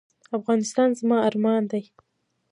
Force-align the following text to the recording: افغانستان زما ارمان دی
افغانستان 0.37 0.89
زما 0.99 1.17
ارمان 1.29 1.61
دی 1.71 1.83